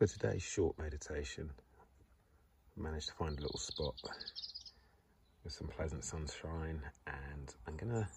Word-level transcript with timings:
For 0.00 0.06
today's 0.06 0.42
short 0.42 0.78
meditation, 0.78 1.50
I 2.74 2.80
managed 2.80 3.08
to 3.08 3.12
find 3.12 3.38
a 3.38 3.42
little 3.42 3.58
spot 3.58 3.94
with 5.44 5.52
some 5.52 5.68
pleasant 5.68 6.04
sunshine 6.04 6.80
and 7.06 7.54
I'm 7.66 7.76
gonna 7.76 8.08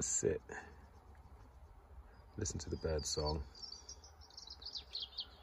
sit, 0.00 0.42
listen 2.36 2.58
to 2.58 2.68
the 2.68 2.76
bird 2.76 3.06
song, 3.06 3.42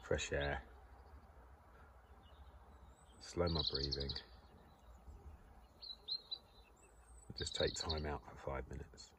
fresh 0.06 0.30
air, 0.32 0.62
slow 3.20 3.48
my 3.48 3.62
breathing, 3.72 4.12
just 7.36 7.56
take 7.56 7.74
time 7.74 8.06
out 8.06 8.20
for 8.22 8.52
five 8.52 8.70
minutes. 8.70 9.10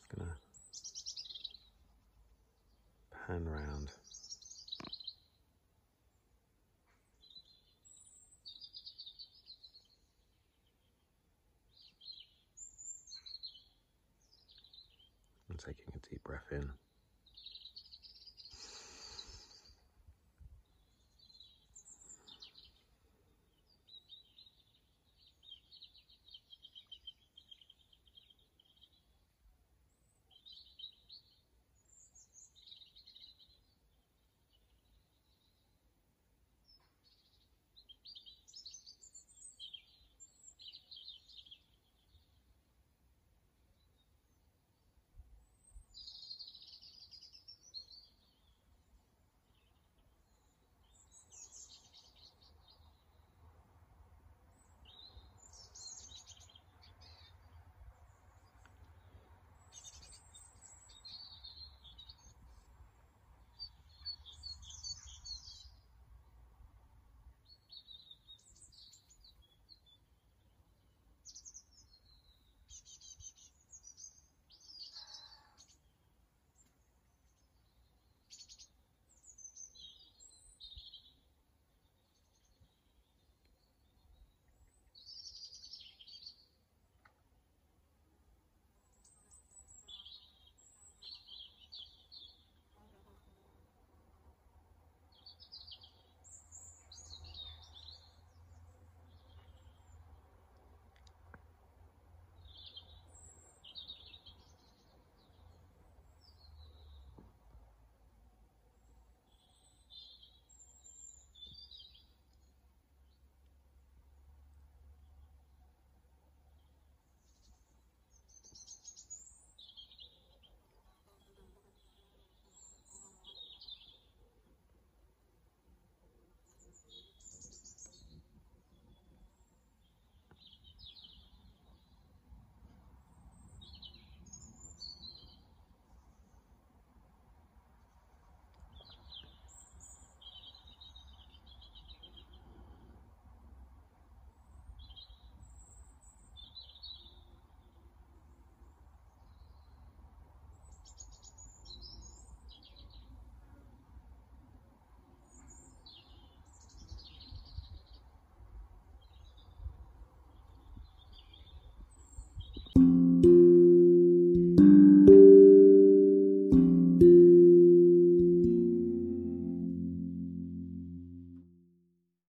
Just 0.00 0.18
gonna 0.18 0.32
pan 3.28 3.46
around. 3.46 3.90
And 15.50 15.58
taking 15.58 15.92
a 15.94 16.08
deep 16.08 16.24
breath 16.24 16.46
in. 16.50 16.70